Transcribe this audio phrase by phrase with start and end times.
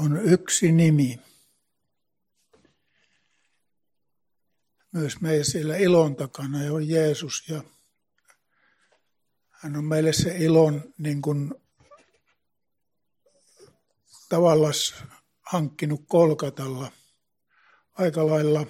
[0.00, 1.20] On yksi nimi.
[4.92, 7.62] Myös meidän siellä ilon takana on Jeesus ja
[9.50, 11.54] hän on meille se ilon niin kuin
[14.28, 14.74] tavallaan
[15.40, 16.92] hankkinut Kolkatalla
[17.92, 18.66] aika lailla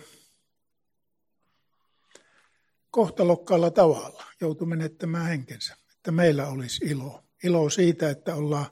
[2.91, 4.25] kohtalokkaalla tavalla.
[4.41, 7.25] Joutui menettämään henkensä, että meillä olisi ilo.
[7.45, 8.67] Ilo siitä, että ollaan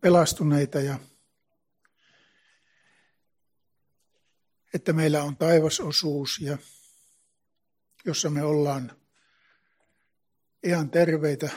[0.00, 0.98] pelastuneita ja
[4.74, 6.58] että meillä on taivasosuus ja
[8.04, 8.96] jossa me ollaan
[10.62, 11.50] ihan terveitä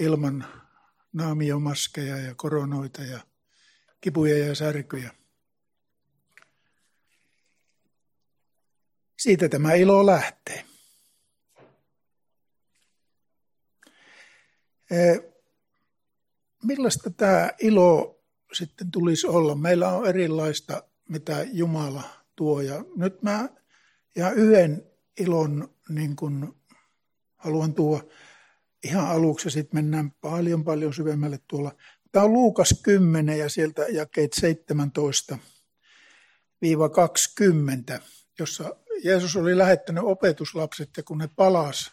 [0.00, 0.46] ilman
[1.12, 3.20] naamiomaskeja ja koronoita ja
[4.00, 5.14] kipuja ja särkyjä.
[9.18, 10.64] Siitä tämä ilo lähtee.
[16.62, 18.20] Millaista tämä ilo
[18.52, 19.54] sitten tulisi olla?
[19.54, 22.60] Meillä on erilaista, mitä Jumala tuo.
[22.60, 23.48] Ja nyt mä
[24.16, 24.90] ja yhden
[25.20, 26.52] ilon niin kuin
[27.36, 28.04] haluan tuoda
[28.84, 31.72] ihan aluksi, sitten mennään paljon paljon syvemmälle tuolla.
[32.12, 35.38] Tämä on Luukas 10 ja sieltä jakeet 17
[36.94, 38.00] 20,
[38.38, 41.92] jossa Jeesus oli lähettänyt opetuslapset ja kun ne palas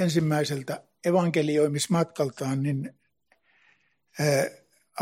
[0.00, 3.00] ensimmäiseltä evankelioimismatkaltaan, niin
[4.18, 4.46] ää,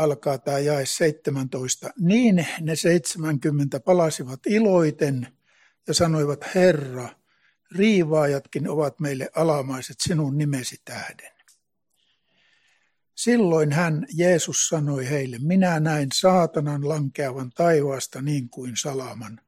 [0.03, 1.89] alkaa tämä jae 17.
[1.99, 5.27] Niin ne 70 palasivat iloiten
[5.87, 7.09] ja sanoivat, Herra,
[7.75, 11.31] riivaajatkin ovat meille alamaiset sinun nimesi tähden.
[13.15, 19.41] Silloin hän, Jeesus, sanoi heille, minä näin saatanan lankeavan taivaasta niin kuin salaman.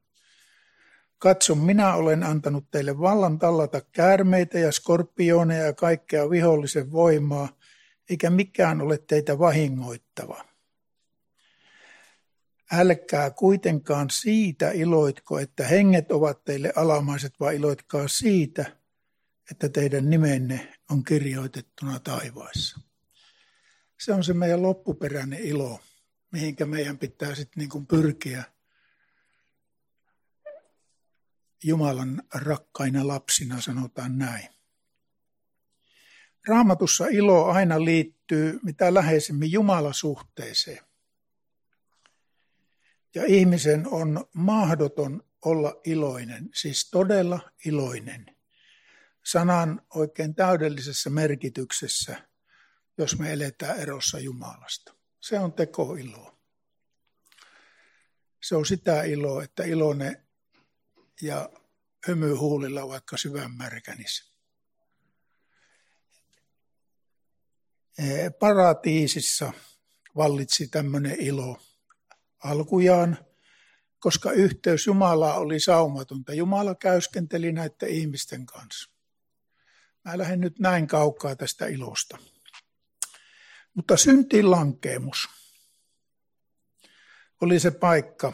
[1.18, 7.50] Katso, minä olen antanut teille vallan tallata käärmeitä ja skorpioneja ja kaikkea vihollisen voimaa,
[8.10, 10.46] eikä mikään ole teitä vahingoittava.
[12.72, 18.78] Älkää kuitenkaan siitä iloitko, että henget ovat teille alamaiset, vaan iloitkaa siitä,
[19.52, 22.80] että teidän nimenne on kirjoitettuna taivaissa.
[24.00, 25.80] Se on se meidän loppuperäinen ilo,
[26.32, 28.44] mihinkä meidän pitää sitten niin kuin pyrkiä
[31.64, 34.50] Jumalan rakkaina lapsina, sanotaan näin.
[36.48, 40.86] Raamatussa ilo aina liittyy mitä läheisemmin Jumalasuhteeseen.
[43.16, 48.26] Ja ihmisen on mahdoton olla iloinen, siis todella iloinen.
[49.24, 52.28] Sanan oikein täydellisessä merkityksessä,
[52.98, 54.94] jos me eletään erossa Jumalasta.
[55.20, 56.40] Se on tekoilo.
[58.44, 60.28] Se on sitä iloa, että iloinen
[61.22, 61.50] ja
[62.08, 64.33] hymy huulilla vaikka syvän märkänis.
[68.40, 69.54] Paratiisissa
[70.16, 71.58] vallitsi tämmöinen ilo
[72.44, 73.18] alkujaan,
[74.00, 76.34] koska yhteys Jumalaa oli saumatonta.
[76.34, 78.90] Jumala käyskenteli näiden ihmisten kanssa.
[80.06, 82.18] Mä lähden nyt näin kaukaa tästä ilosta.
[83.74, 85.30] Mutta syntiin lankeemus
[87.42, 88.34] oli se paikka,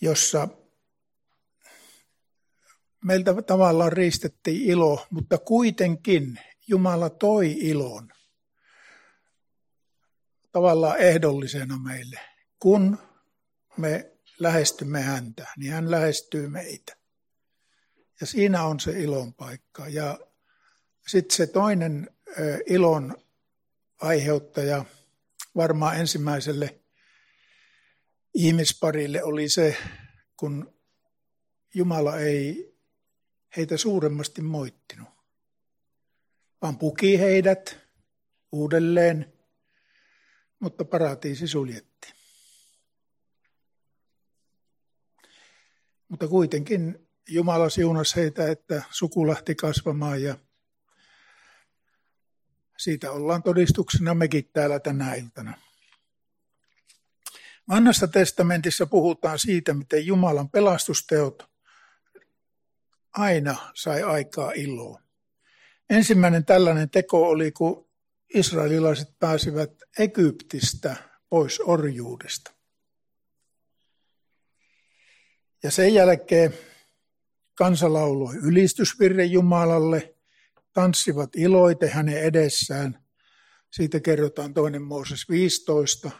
[0.00, 0.48] jossa
[3.04, 8.12] meiltä tavallaan riistettiin ilo, mutta kuitenkin Jumala toi ilon
[10.52, 12.20] tavallaan ehdollisena meille.
[12.58, 12.98] Kun
[13.76, 16.96] me lähestymme häntä, niin hän lähestyy meitä.
[18.20, 19.88] Ja siinä on se ilon paikka.
[19.88, 20.18] Ja
[21.06, 22.10] sitten se toinen
[22.66, 23.16] ilon
[24.00, 24.84] aiheuttaja
[25.56, 26.80] varmaan ensimmäiselle
[28.34, 29.76] ihmisparille oli se,
[30.36, 30.74] kun
[31.74, 32.73] Jumala ei
[33.56, 35.08] heitä suuremmasti moittinut,
[36.62, 37.78] vaan puki heidät
[38.52, 39.32] uudelleen,
[40.58, 42.14] mutta paratiisi suljettiin.
[46.08, 50.38] Mutta kuitenkin Jumala siunasi heitä, että suku lähti kasvamaan ja
[52.78, 55.58] siitä ollaan todistuksena mekin täällä tänä iltana.
[57.68, 61.53] Vanhassa testamentissa puhutaan siitä, miten Jumalan pelastusteot
[63.14, 65.00] aina sai aikaa iloa.
[65.90, 67.88] Ensimmäinen tällainen teko oli, kun
[68.34, 70.96] israelilaiset pääsivät Egyptistä
[71.28, 72.54] pois orjuudesta.
[75.62, 76.54] Ja sen jälkeen
[77.54, 80.14] kansa lauloi ylistysvirre Jumalalle,
[80.72, 83.04] tanssivat iloite hänen edessään.
[83.70, 86.10] Siitä kerrotaan toinen Mooses 15.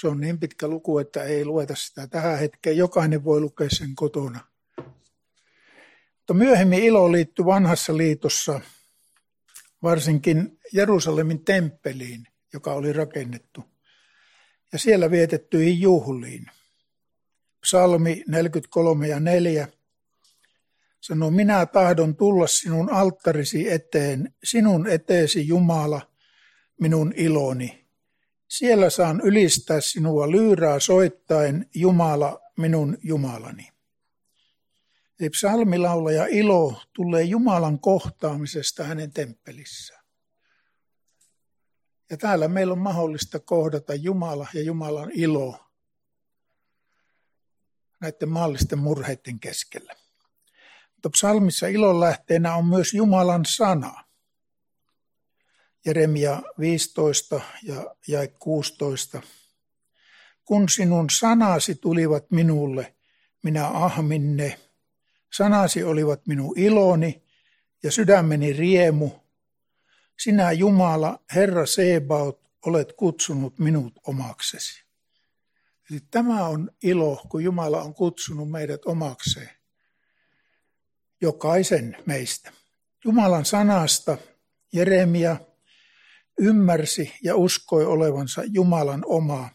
[0.00, 2.76] Se on niin pitkä luku, että ei lueta sitä tähän hetkeen.
[2.76, 4.51] Jokainen voi lukea sen kotona.
[6.22, 8.60] Mutta myöhemmin ilo liittyi vanhassa liitossa
[9.82, 13.64] varsinkin Jerusalemin temppeliin, joka oli rakennettu.
[14.72, 16.46] Ja siellä vietettyihin juhliin.
[17.60, 19.68] Psalmi 43 ja 4
[21.00, 26.00] sanoo, minä tahdon tulla sinun alttarisi eteen, sinun eteesi Jumala,
[26.80, 27.86] minun iloni.
[28.48, 33.72] Siellä saan ylistää sinua lyyrää soittaen, Jumala, minun Jumalani.
[35.22, 40.04] Eli psalmilaulaja ilo tulee Jumalan kohtaamisesta hänen temppelissään.
[42.10, 45.70] Ja täällä meillä on mahdollista kohdata Jumala ja Jumalan ilo
[48.00, 49.94] näiden maallisten murheiden keskellä.
[50.94, 54.04] Mutta psalmissa ilon lähteenä on myös Jumalan sana.
[55.84, 59.22] Jeremia 15 ja jae 16.
[60.44, 62.94] Kun sinun sanasi tulivat minulle,
[63.42, 64.71] minä ahmin ne.
[65.36, 67.22] Sanasi olivat minun iloni
[67.82, 69.10] ja sydämeni riemu.
[70.18, 74.84] Sinä Jumala, Herra Sebaot, olet kutsunut minut omaksesi.
[75.90, 79.50] Eli tämä on ilo, kun Jumala on kutsunut meidät omakseen.
[81.20, 82.52] Jokaisen meistä.
[83.04, 84.18] Jumalan sanasta
[84.72, 85.36] Jeremia
[86.38, 89.48] ymmärsi ja uskoi olevansa Jumalan oma,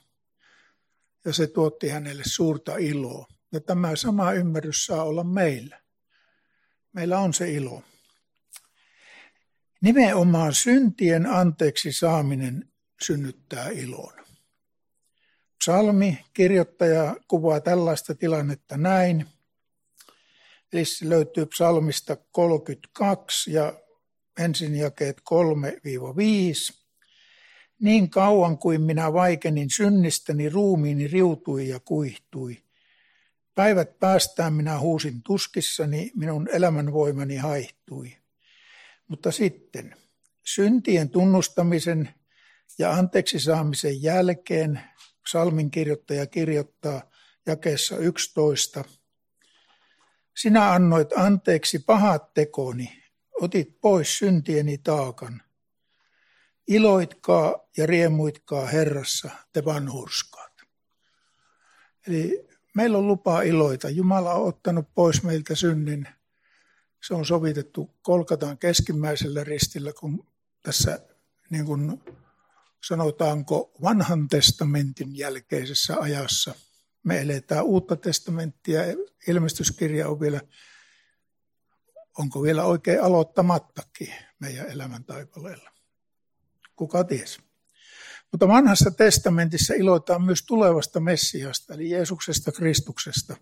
[1.26, 3.37] ja se tuotti hänelle suurta iloa.
[3.58, 5.82] Ja tämä sama ymmärrys saa olla meillä.
[6.94, 7.84] Meillä on se ilo.
[9.82, 12.70] Nimenomaan syntien anteeksi saaminen
[13.06, 14.14] synnyttää ilon.
[15.60, 19.26] Psalmi kirjoittaja kuvaa tällaista tilannetta näin.
[20.74, 23.74] Eli se löytyy psalmista 32 ja
[24.40, 25.22] ensin jakeet
[26.72, 26.78] 3-5.
[27.82, 32.67] Niin kauan kuin minä vaikenin synnistäni, ruumiini riutui ja kuihtui.
[33.58, 38.18] Päivät päästään minä huusin tuskissani, minun elämänvoimani haihtui.
[39.08, 39.96] Mutta sitten
[40.46, 42.10] syntien tunnustamisen
[42.80, 44.82] ja anteeksi saamisen jälkeen
[45.24, 47.12] psalmin kirjoittaja kirjoittaa
[47.46, 48.84] jakeessa 11.
[50.36, 53.04] Sinä annoit anteeksi pahat tekoni,
[53.42, 55.42] otit pois syntieni taakan.
[56.68, 60.54] Iloitkaa ja riemuitkaa Herrassa, te vanhurskaat.
[62.08, 62.48] Eli
[62.78, 63.90] meillä on lupa iloita.
[63.90, 66.08] Jumala on ottanut pois meiltä synnin.
[67.08, 70.28] Se on sovitettu kolkataan keskimmäisellä ristillä, kun
[70.64, 71.00] tässä
[71.50, 72.04] niin kuin
[72.88, 76.56] sanotaanko vanhan testamentin jälkeisessä ajassa.
[77.04, 78.82] Me eletään uutta testamenttia,
[79.28, 80.42] ilmestyskirja on vielä,
[82.18, 85.72] onko vielä oikein aloittamattakin meidän elämäntaipaleella.
[86.76, 87.47] Kuka ties.
[88.32, 93.36] Mutta vanhassa testamentissa iloitaan myös tulevasta Messiasta, eli Jeesuksesta Kristuksesta.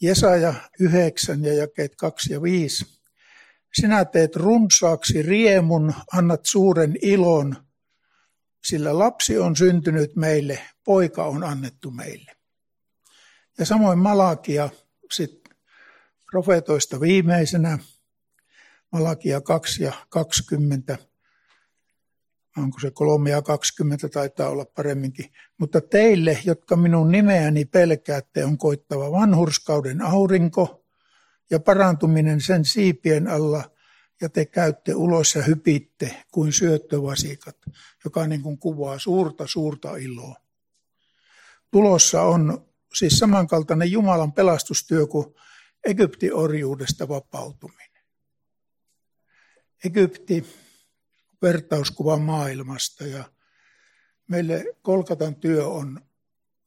[0.00, 3.00] Jesaja 9 ja jakeet 2 ja 5.
[3.80, 7.56] Sinä teet runsaaksi riemun, annat suuren ilon,
[8.64, 12.32] sillä lapsi on syntynyt meille, poika on annettu meille.
[13.58, 14.70] Ja samoin Malakia
[15.12, 15.56] sitten
[16.30, 17.78] profeetoista viimeisenä,
[18.92, 20.98] Malakia 2 ja 20,
[22.56, 28.58] onko se 3 ja 20 taitaa olla paremminkin, mutta teille, jotka minun nimeäni pelkäätte, on
[28.58, 30.84] koittava vanhurskauden aurinko
[31.50, 33.64] ja parantuminen sen siipien alla–
[34.22, 37.56] ja te käytte ulos ja hypitte kuin syöttövasikat,
[38.04, 40.36] joka niin kuin kuvaa suurta, suurta iloa.
[41.70, 45.26] Tulossa on siis samankaltainen Jumalan pelastustyö kuin
[45.84, 48.02] Egyptin orjuudesta vapautuminen.
[49.84, 50.46] Egypti
[51.42, 53.24] vertauskuva maailmasta ja
[54.28, 56.00] meille Kolkatan työ on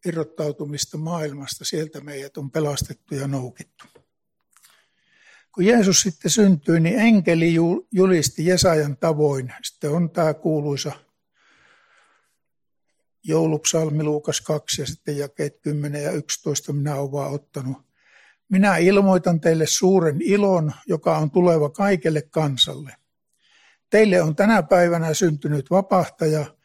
[0.05, 3.85] irrottautumista maailmasta, sieltä meidät on pelastettu ja noukittu
[5.55, 7.53] kun Jeesus sitten syntyi, niin enkeli
[7.91, 9.53] julisti Jesajan tavoin.
[9.63, 10.91] Sitten on tämä kuuluisa
[13.23, 17.77] joulupsalmi Luukas 2 ja sitten jakeet 10 ja 11 minä olen vaan ottanut.
[18.49, 22.95] Minä ilmoitan teille suuren ilon, joka on tuleva kaikelle kansalle.
[23.95, 26.55] Teille on tänä päivänä syntynyt vapahtaja,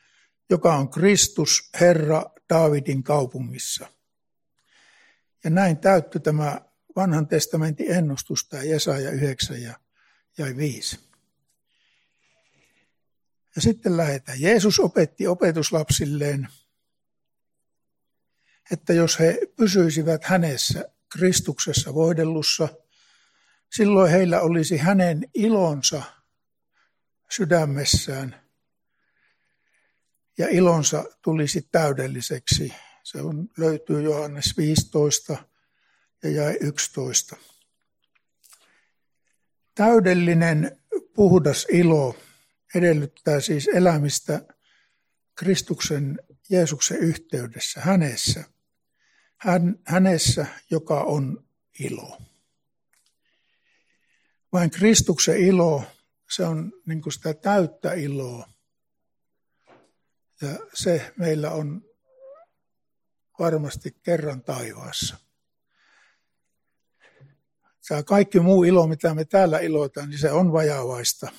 [0.51, 3.87] joka on Kristus, Herra Daavidin kaupungissa.
[5.45, 6.61] Ja näin täyttyi tämä
[6.97, 9.75] vanhan testamentin ennustus, tämä Jesaja 9 ja,
[10.39, 10.99] ja 5.
[13.57, 14.41] Ja sitten lähdetään.
[14.41, 16.49] Jeesus opetti opetuslapsilleen,
[18.71, 22.69] että jos he pysyisivät hänessä, Kristuksessa voidellussa,
[23.73, 26.20] silloin heillä olisi hänen ilonsa
[27.33, 28.41] sydämessään
[30.39, 32.75] ja ilonsa tulisi täydelliseksi.
[33.03, 35.37] Se on, löytyy Johannes 15
[36.23, 37.37] ja jäi 11.
[39.75, 40.81] Täydellinen
[41.15, 42.17] puhdas ilo
[42.75, 44.43] edellyttää siis elämistä
[45.35, 46.19] Kristuksen
[46.51, 48.45] Jeesuksen yhteydessä, hänessä.
[49.37, 51.45] Hän, hänessä, joka on
[51.79, 52.19] ilo.
[54.53, 55.85] Vain Kristuksen ilo,
[56.31, 58.49] se on niin kuin sitä täyttä iloa.
[60.43, 61.83] Ja se meillä on
[63.39, 65.17] varmasti kerran taivaassa.
[67.89, 71.33] Tämä kaikki muu ilo, mitä me täällä ilotaan, niin se on vajavaista.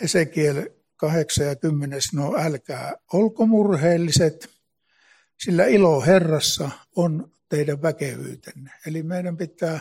[0.00, 4.50] Hesekiel 8 ja 10, no älkää olko murheelliset,
[5.38, 8.70] sillä ilo Herrassa on teidän väkevyytenne.
[8.86, 9.80] Eli meidän pitää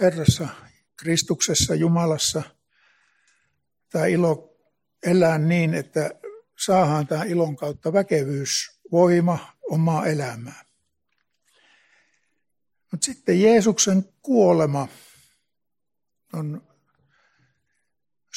[0.00, 0.48] Herrassa,
[0.96, 2.42] Kristuksessa, Jumalassa,
[3.88, 4.56] tämä ilo
[5.06, 6.10] elää niin, että
[6.58, 10.64] saadaan tämä ilon kautta väkevyys, voima omaa elämää.
[12.92, 14.88] Mutta sitten Jeesuksen kuolema
[16.32, 16.68] on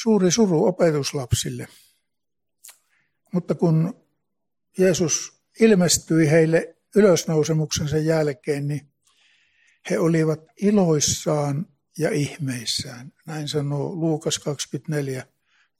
[0.02, 1.68] suuri suru opetuslapsille.
[3.32, 4.06] Mutta kun
[4.78, 8.92] Jeesus ilmestyi heille ylösnousemuksensa jälkeen, niin
[9.90, 11.66] he olivat iloissaan
[11.98, 13.12] ja ihmeissään.
[13.26, 15.26] Näin sanoo Luukas 24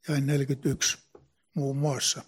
[0.09, 0.99] ja 41
[1.55, 2.23] muun muassa.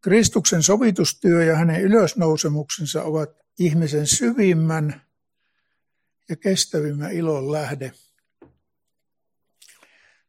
[0.00, 5.02] Kristuksen sovitustyö ja hänen ylösnousemuksensa ovat ihmisen syvimmän
[6.28, 7.92] ja kestävimmän ilon lähde–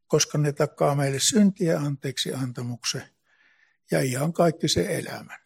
[0.08, 3.04] koska ne takaa meille syntiä anteeksi antamuksen
[3.92, 5.39] ja ihan kaikki se elämän.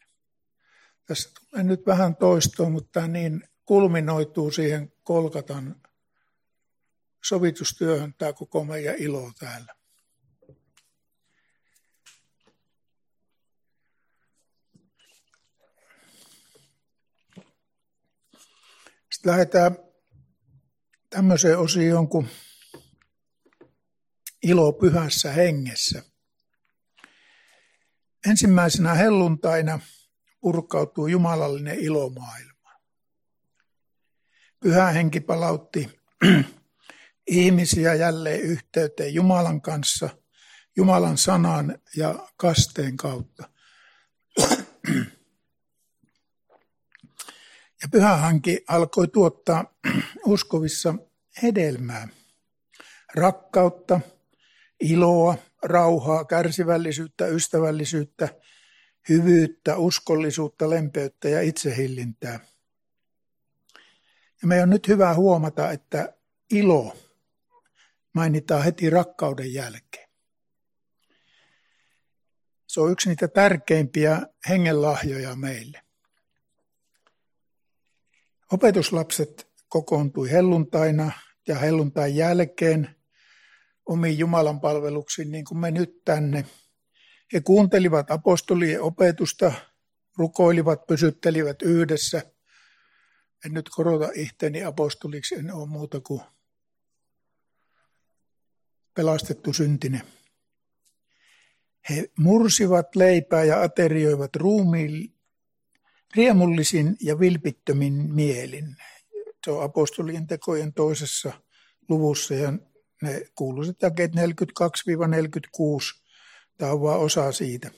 [1.06, 5.82] Tässä tulee nyt vähän toistoa, mutta tämä niin kulminoituu siihen Kolkatan
[7.26, 9.76] sovitustyöhön tämä koko meidän ilo täällä.
[19.12, 19.78] Sitten lähdetään
[21.10, 22.30] tämmöiseen osioon kuin
[24.44, 26.04] ilo pyhässä hengessä.
[28.30, 29.80] Ensimmäisenä helluntaina
[30.42, 32.72] purkautuu jumalallinen ilomaailma.
[34.60, 36.00] Pyhä henki palautti
[37.28, 40.10] ihmisiä jälleen yhteyteen Jumalan kanssa,
[40.76, 43.50] Jumalan sanan ja kasteen kautta.
[47.82, 49.74] Ja pyhä hanki alkoi tuottaa
[50.26, 50.96] uskovissa
[51.44, 52.08] hedelmää,
[53.16, 54.00] rakkautta,
[54.80, 58.30] iloa, rauhaa, kärsivällisyyttä, ystävällisyyttä,
[59.10, 62.40] hyvyyttä, uskollisuutta, lempeyttä ja itsehillintää.
[64.42, 66.14] Ja meidän on nyt hyvä huomata, että
[66.52, 66.98] ilo
[68.14, 70.10] mainitaan heti rakkauden jälkeen.
[72.68, 75.82] Se on yksi niitä tärkeimpiä hengenlahjoja meille.
[78.52, 81.12] Opetuslapset kokoontui helluntaina
[81.48, 82.90] ja helluntain jälkeen–
[83.86, 86.46] omiin Jumalan palveluksiin, niin kuin me nyt tänne.
[87.34, 89.54] He kuuntelivat apostolien opetusta,
[90.18, 92.22] rukoilivat, pysyttelivät yhdessä.
[93.46, 96.22] En nyt korota ihteni apostoliksi, en ole muuta kuin
[98.94, 100.02] pelastettu syntinen.
[101.90, 105.14] He mursivat leipää ja aterioivat ruumiin
[106.16, 108.76] riemullisin ja vilpittömin mielin.
[109.46, 111.34] Se on apostolien tekojen toisessa
[111.90, 112.54] luvussa ja
[113.02, 114.18] ne kuuluiset jakeet 42-46.
[116.58, 117.72] Tämä on vain osa siitä.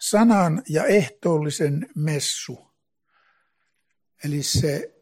[0.00, 2.72] Sanan ja ehtoollisen messu.
[4.24, 4.94] Eli se,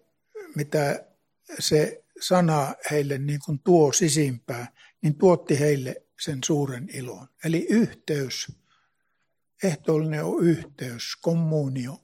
[0.54, 1.06] mitä
[1.58, 7.28] se sana heille niin kuin tuo sisimpää, niin tuotti heille sen suuren ilon.
[7.44, 8.52] Eli yhteys.
[9.62, 11.98] Ehtoollinen on yhteys, kommunio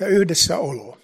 [0.00, 0.98] ja yhdessäolo.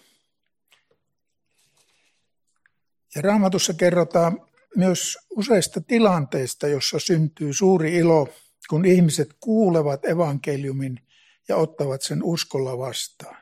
[3.14, 8.28] Ja raamatussa kerrotaan myös useista tilanteista, jossa syntyy suuri ilo,
[8.70, 11.00] kun ihmiset kuulevat evankeliumin
[11.48, 13.36] ja ottavat sen uskolla vastaan.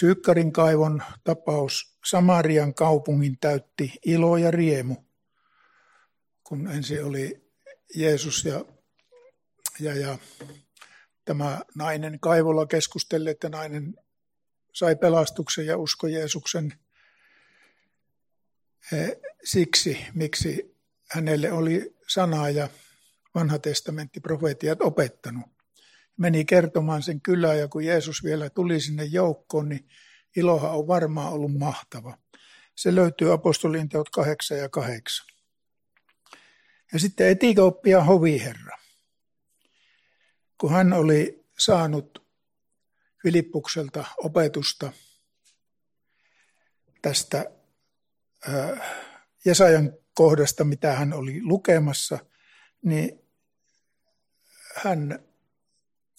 [0.00, 4.96] Syykkarin kaivon tapaus Samarian kaupungin täytti ilo ja riemu,
[6.44, 7.50] kun ensin oli
[7.94, 8.64] Jeesus ja,
[9.80, 10.18] ja, ja
[11.24, 13.94] tämä nainen kaivolla keskusteli, että nainen
[14.72, 16.72] sai pelastuksen ja usko Jeesuksen
[19.44, 20.76] siksi, miksi
[21.10, 22.68] hänelle oli sanaa ja
[23.34, 25.44] vanha testamentti profeetiat opettanut.
[26.16, 29.88] Meni kertomaan sen kylään ja kun Jeesus vielä tuli sinne joukkoon, niin
[30.36, 32.18] iloha on varmaan ollut mahtava.
[32.76, 35.26] Se löytyy apostolien teot 8 ja 8.
[36.92, 38.78] Ja sitten etikooppia hoviherra.
[40.58, 42.26] Kun hän oli saanut
[43.22, 44.92] Filippukselta opetusta
[47.02, 47.44] tästä
[49.44, 52.18] Jesajan kohdasta, mitä hän oli lukemassa,
[52.82, 53.20] niin
[54.76, 55.24] hän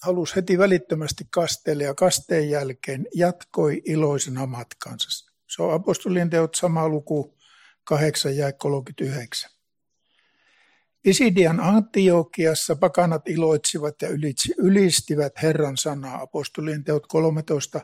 [0.02, 5.32] halusi heti välittömästi kasteelle ja kasteen jälkeen jatkoi iloisena matkansa.
[5.48, 7.38] Se on apostolien teot sama luku
[7.84, 9.50] 8 ja 39.
[11.04, 14.08] Isidian Antiokiassa pakanat iloitsivat ja
[14.58, 16.22] ylistivät Herran sanaa.
[16.22, 17.80] Apostolien teot 13,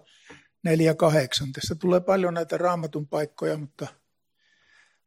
[0.63, 1.53] 4, 8.
[1.53, 3.87] Tässä tulee paljon näitä raamatun paikkoja, mutta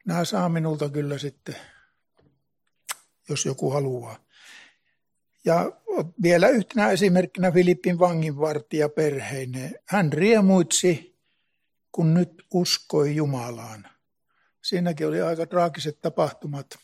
[0.05, 1.55] nämä saa minulta kyllä sitten,
[3.29, 4.24] jos joku haluaa.
[5.45, 5.71] Ja
[6.21, 9.79] vielä yhtenä esimerkkinä Filippin vanginvartija perheineen.
[9.85, 11.19] Hän riemuitsi,
[11.91, 13.87] kun nyt uskoi Jumalaan.
[14.61, 16.79] Siinäkin oli aika traagiset tapahtumat.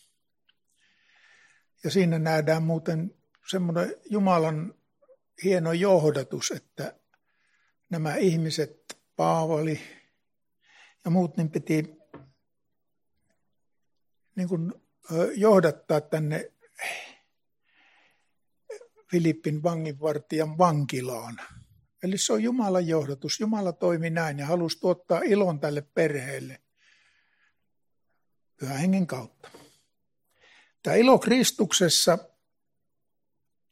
[1.84, 3.16] Ja siinä nähdään muuten
[3.50, 4.74] semmoinen Jumalan
[5.44, 6.96] hieno johdatus, että
[7.90, 8.82] nämä ihmiset,
[9.16, 9.80] Paavali
[11.06, 11.98] ja muut, niin piti
[14.36, 14.74] niin kuin
[15.36, 16.52] johdattaa tänne
[19.12, 21.42] Filippin vanginvartijan vankilaan.
[22.04, 23.40] Eli se on Jumalan johdatus.
[23.40, 26.62] Jumala toimi näin ja halusi tuottaa ilon tälle perheelle
[28.58, 29.50] pyhän hengen kautta.
[30.84, 32.18] Tämä ilo Kristuksessa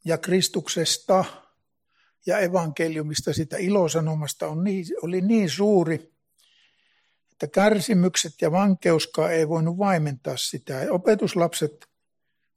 [0.05, 1.25] ja Kristuksesta
[2.25, 6.13] ja evankeliumista, sitä ilosanomasta on niin, oli niin suuri,
[7.32, 10.88] että kärsimykset ja vankeuskaan ei voinut vaimentaa sitä.
[10.89, 11.88] Opetuslapset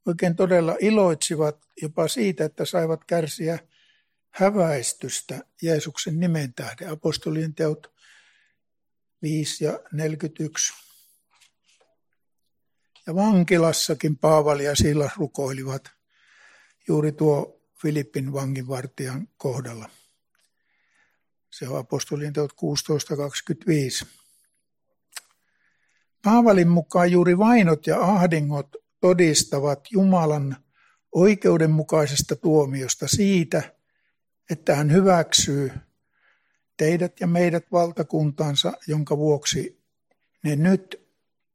[0.05, 3.59] oikein todella iloitsivat jopa siitä, että saivat kärsiä
[4.29, 6.89] häväistystä Jeesuksen nimen tähden.
[6.89, 7.93] Apostolien teot
[9.21, 10.73] 5 ja 41.
[13.07, 15.91] Ja vankilassakin Paavali ja Silas rukoilivat
[16.87, 19.89] juuri tuo Filippin vanginvartijan kohdalla.
[21.51, 22.51] Se on apostolien teot
[24.03, 24.07] 16.25.
[26.23, 30.57] Paavalin mukaan juuri vainot ja ahdingot todistavat Jumalan
[31.11, 33.75] oikeudenmukaisesta tuomiosta siitä,
[34.51, 35.71] että hän hyväksyy
[36.77, 39.83] teidät ja meidät valtakuntaansa, jonka vuoksi
[40.43, 41.07] ne nyt,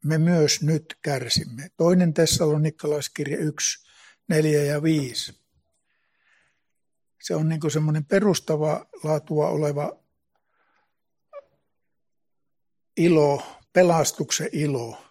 [0.05, 1.71] me myös nyt kärsimme.
[1.77, 3.89] Toinen Tessalonikalaiskirja 1,
[4.29, 5.35] 4 ja 5.
[7.23, 9.97] Se on niin semmoinen perustava laatua oleva
[12.97, 15.03] ilo, pelastuksen ilo.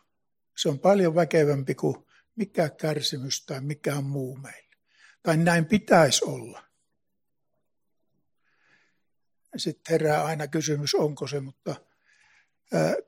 [0.57, 2.06] Se on paljon väkevämpi kuin
[2.37, 4.75] mikä kärsimys tai mikä muu meillä.
[5.23, 6.63] Tai näin pitäisi olla.
[9.57, 11.75] Sitten herää aina kysymys, onko se, mutta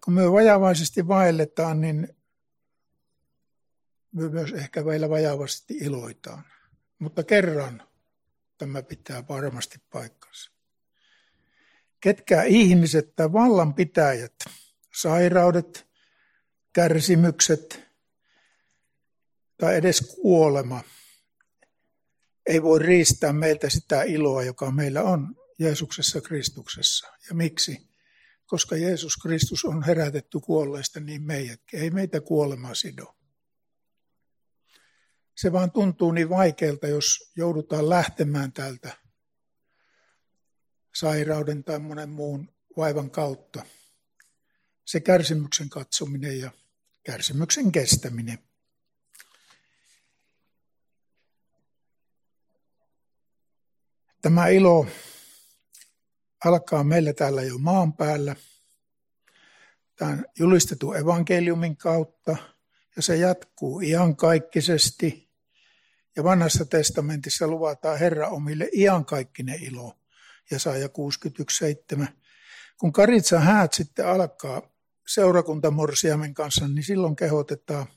[0.05, 2.15] kun me vajavaisesti vaelletaan, niin
[4.11, 6.43] me myös ehkä vielä vajavasti iloitaan.
[6.99, 7.83] Mutta kerran
[8.57, 10.51] tämä pitää varmasti paikkansa.
[11.99, 14.35] Ketkä ihmiset tai vallanpitäjät,
[14.93, 15.87] sairaudet,
[16.73, 17.88] kärsimykset,
[19.59, 20.83] tai edes kuolema
[22.49, 27.07] ei voi riistää meiltä sitä iloa, joka meillä on Jeesuksessa Kristuksessa.
[27.29, 27.89] Ja miksi?
[28.45, 31.79] Koska Jeesus Kristus on herätetty kuolleista, niin meidätkin.
[31.79, 33.15] Ei meitä kuolema sido.
[35.35, 38.97] Se vaan tuntuu niin vaikealta, jos joudutaan lähtemään täältä
[40.95, 43.65] sairauden tai monen muun vaivan kautta.
[44.85, 46.51] Se kärsimyksen katsominen ja
[47.03, 48.48] kärsimyksen kestäminen.
[54.21, 54.87] Tämä ilo
[56.45, 58.35] alkaa meillä täällä jo maan päällä.
[59.95, 62.35] Tämän julistetun evankeliumin kautta
[62.95, 65.29] ja se jatkuu iankaikkisesti.
[66.15, 69.95] Ja vanhassa testamentissa luvataan Herra omille iankaikkinen ilo.
[70.51, 70.89] Ja saaja
[71.99, 72.07] 61.7.
[72.77, 74.61] Kun Karitsa häät sitten alkaa
[75.07, 77.87] seurakuntamorsiamen kanssa, niin silloin kehotetaan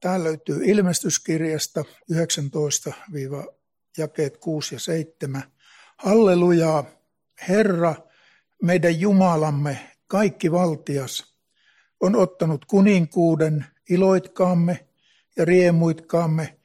[0.00, 2.92] Tämä löytyy ilmestyskirjasta 19
[3.96, 5.42] jakeet 6 ja 7.
[5.96, 6.84] Hallelujaa,
[7.48, 7.94] Herra,
[8.62, 11.36] meidän Jumalamme, kaikki valtias,
[12.00, 14.86] on ottanut kuninkuuden, iloitkaamme
[15.36, 16.56] ja riemuitkaamme,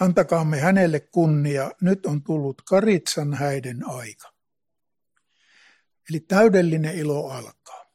[0.00, 4.32] Antakaamme hänelle kunnia, nyt on tullut karitsan häiden aika.
[6.10, 7.86] Eli täydellinen ilo alkaa.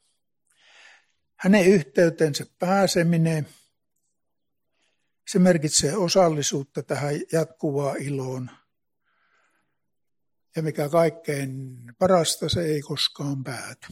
[1.36, 3.48] Hänen yhteytensä pääseminen,
[5.28, 8.50] se merkitsee osallisuutta tähän jatkuvaan iloon.
[10.56, 13.86] Ja mikä kaikkein parasta, se ei koskaan pääty.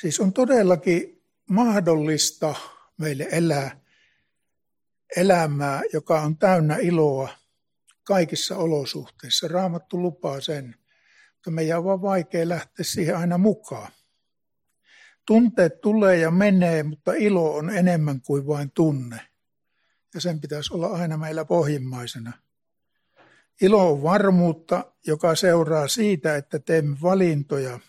[0.00, 2.54] Siis on todellakin mahdollista
[2.98, 3.80] meille elää
[5.16, 7.28] elämää, joka on täynnä iloa
[8.04, 9.48] kaikissa olosuhteissa.
[9.48, 10.74] Raamattu lupaa sen,
[11.34, 13.92] mutta meidän on vaan vaikea lähteä siihen aina mukaan.
[15.26, 19.20] Tunteet tulee ja menee, mutta ilo on enemmän kuin vain tunne.
[20.14, 22.32] Ja sen pitäisi olla aina meillä pohjimmaisena.
[23.60, 27.80] Ilo on varmuutta, joka seuraa siitä, että teemme valintoja,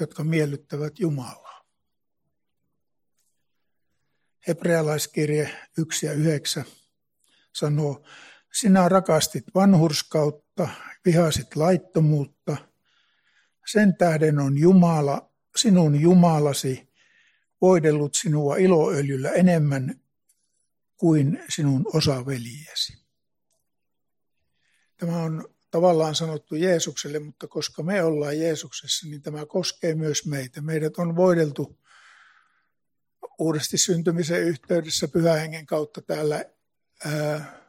[0.00, 1.64] jotka miellyttävät Jumalaa.
[4.48, 6.64] Hebrealaiskirje 1 ja 9
[7.52, 8.04] sanoo,
[8.52, 10.68] sinä rakastit vanhurskautta,
[11.04, 12.56] vihasit laittomuutta.
[13.72, 16.92] Sen tähden on Jumala, sinun Jumalasi,
[17.60, 20.00] voidellut sinua iloöljyllä enemmän
[20.96, 23.01] kuin sinun osaveljesi.
[25.02, 30.60] Tämä on tavallaan sanottu Jeesukselle, mutta koska me ollaan Jeesuksessa, niin tämä koskee myös meitä.
[30.60, 31.78] Meidät on voideltu
[33.38, 36.44] uudesti syntymisen yhteydessä pyhähengen kautta täällä,
[37.04, 37.60] ää,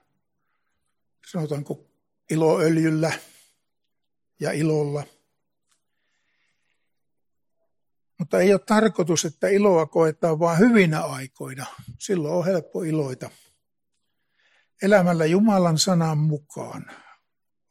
[1.32, 1.86] sanotaanko
[2.32, 3.12] iloöljyllä
[4.40, 5.04] ja ilolla.
[8.20, 11.66] Mutta ei ole tarkoitus, että iloa koetaan vain hyvinä aikoina.
[12.00, 13.30] Silloin on helppo iloita.
[14.82, 17.03] Elämällä Jumalan sanan mukaan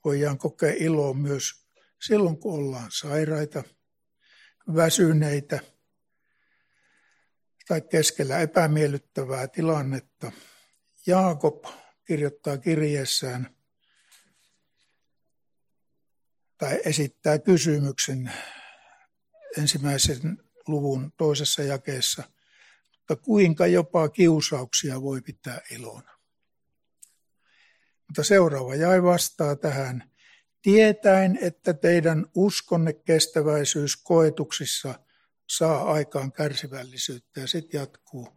[0.04, 1.66] voidaan kokea iloa myös
[2.06, 3.62] silloin, kun ollaan sairaita,
[4.74, 5.60] väsyneitä
[7.68, 10.32] tai keskellä epämiellyttävää tilannetta.
[11.06, 11.64] Jaakob
[12.06, 13.56] kirjoittaa kirjeessään
[16.58, 18.32] tai esittää kysymyksen
[19.58, 22.22] ensimmäisen luvun toisessa jakeessa,
[22.96, 26.21] mutta kuinka jopa kiusauksia voi pitää ilona.
[28.12, 30.10] Mutta seuraava jäi vastaa tähän.
[30.62, 34.94] Tietäen, että teidän uskonne kestäväisyys koetuksissa
[35.48, 38.28] saa aikaan kärsivällisyyttä ja sitten jatkuu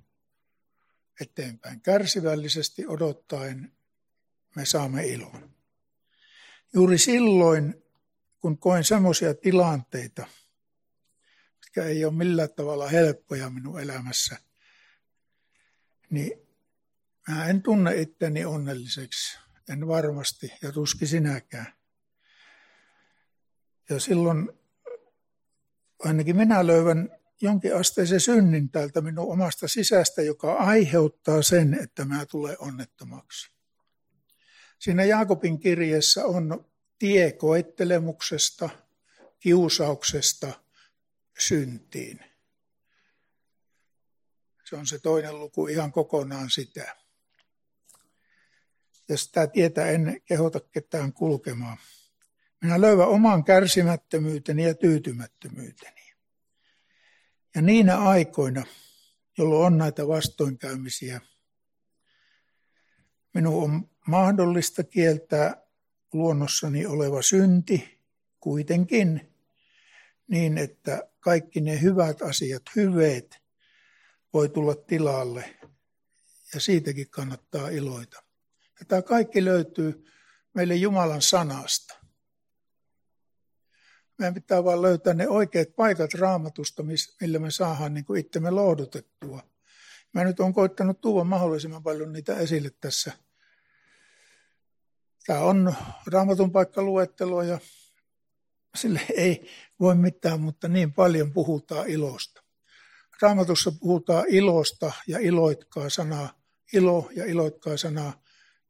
[1.21, 1.81] eteenpäin.
[1.81, 3.71] Kärsivällisesti odottaen
[4.55, 5.55] me saamme ilon.
[6.73, 7.83] Juuri silloin,
[8.39, 10.27] kun koen semmoisia tilanteita,
[11.55, 14.37] mitkä ei ole millään tavalla helppoja minun elämässä,
[16.09, 16.31] niin
[17.27, 21.73] mä en tunne itteni onnelliseksi en varmasti, ja tuski sinäkään.
[23.89, 24.51] Ja silloin
[25.99, 27.09] ainakin minä löydän
[27.41, 33.51] jonkin asteisen synnin täältä minun omasta sisästä, joka aiheuttaa sen, että mä tulen onnettomaksi.
[34.79, 38.69] Siinä Jaakobin kirjassa on tie koettelemuksesta,
[39.39, 40.53] kiusauksesta
[41.39, 42.19] syntiin.
[44.69, 47.04] Se on se toinen luku ihan kokonaan sitä
[49.09, 51.77] ja sitä tietä en kehota ketään kulkemaan.
[52.61, 56.13] Minä löydän oman kärsimättömyyteni ja tyytymättömyyteni.
[57.55, 58.65] Ja niinä aikoina,
[59.37, 61.21] jolloin on näitä vastoinkäymisiä,
[63.33, 65.65] minun on mahdollista kieltää
[66.13, 67.99] luonnossani oleva synti
[68.39, 69.33] kuitenkin
[70.27, 73.37] niin, että kaikki ne hyvät asiat, hyveet,
[74.33, 75.55] voi tulla tilalle
[76.53, 78.24] ja siitäkin kannattaa iloita.
[78.79, 80.05] Ja tämä kaikki löytyy
[80.53, 81.95] meille Jumalan sanasta.
[84.17, 86.83] Meidän pitää vain löytää ne oikeat paikat raamatusta,
[87.21, 89.43] millä me saadaan niin kuin itsemme lohdutettua.
[90.13, 93.11] Mä nyt olen koittanut tuoda mahdollisimman paljon niitä esille tässä.
[95.25, 95.75] Tämä on
[96.07, 97.59] raamatun paikkaluettelo ja
[98.75, 102.43] sille ei voi mitään, mutta niin paljon puhutaan ilosta.
[103.21, 106.41] Raamatussa puhutaan ilosta ja iloitkaa sanaa,
[106.73, 108.24] ilo ja iloitkaa sanaa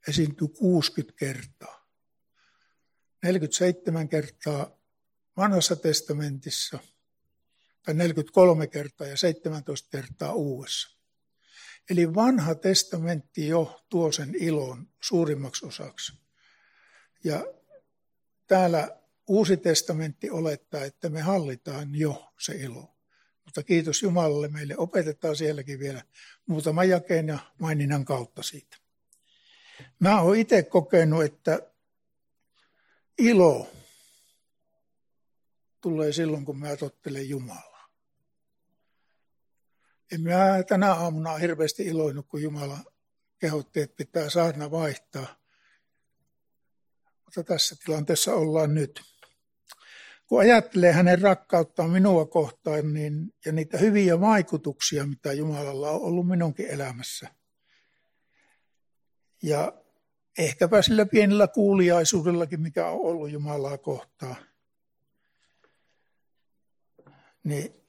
[0.08, 1.86] esiintyy 60 kertaa.
[3.24, 4.78] 47 kertaa
[5.38, 6.80] vanhassa testamentissa,
[7.84, 10.98] tai 43 kertaa ja 17 kertaa uudessa.
[11.90, 16.14] Eli vanha testamentti jo tuo sen ilon suurimmaksi osaksi.
[17.24, 17.46] Ja
[18.48, 22.98] täällä uusi testamentti olettaa, että me hallitaan jo se ilo.
[23.46, 26.04] Mutta kiitos Jumalalle, meille opetetaan sielläkin vielä
[26.46, 28.78] muutama jakeen ja maininnan kautta siitä.
[30.00, 31.60] Mä oon itse kokenut, että
[33.18, 33.68] ilo
[35.82, 37.90] tulee silloin, kun mä tottelen Jumalaa.
[40.12, 42.78] En mä tänä aamuna hirveästi iloinut, kun Jumala
[43.40, 45.36] kehotti, että pitää saarna vaihtaa.
[47.26, 49.02] Mutta tässä tilanteessa ollaan nyt.
[50.28, 56.28] Kun ajattelee hänen rakkauttaan minua kohtaan niin, ja niitä hyviä vaikutuksia, mitä Jumalalla on ollut
[56.28, 57.30] minunkin elämässä.
[59.46, 59.74] Ja
[60.38, 64.36] ehkäpä sillä pienellä kuuliaisuudellakin, mikä on ollut Jumalaa kohtaan,
[67.44, 67.86] niin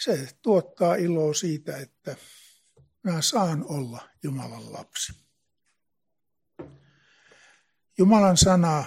[0.00, 2.16] se tuottaa iloa siitä, että
[3.02, 5.12] minä saan olla Jumalan lapsi.
[7.98, 8.84] Jumalan sana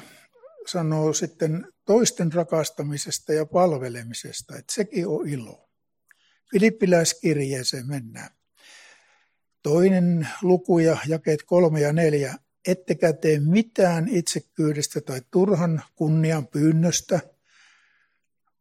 [0.68, 5.70] sanoo sitten toisten rakastamisesta ja palvelemisesta, että sekin on ilo.
[6.52, 8.30] Filippiläiskirjeeseen mennään.
[9.64, 12.36] Toinen luku ja jakeet kolme ja neljä.
[12.68, 17.20] Ettekä tee mitään itsekyydestä tai turhan kunnian pyynnöstä,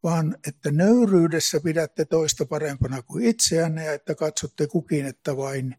[0.03, 5.75] vaan että nöyryydessä pidätte toista parempana kuin itseänne ja että katsotte kukin, että vain,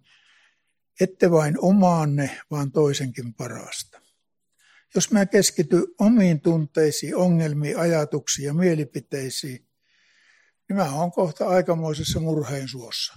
[1.00, 4.00] ette vain omaanne, vaan toisenkin parasta.
[4.94, 9.66] Jos mä keskity omiin tunteisiin, ongelmiin, ajatuksiin ja mielipiteisiin,
[10.68, 13.14] niin mä oon kohta aikamoisessa murheen suossa.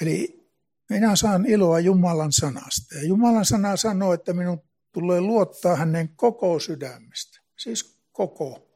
[0.00, 0.48] Eli
[0.90, 2.94] minä saan iloa Jumalan sanasta.
[2.94, 7.40] Ja Jumalan sana sanoo, että minun tulee luottaa hänen koko sydämestä.
[7.58, 8.68] Siis koko.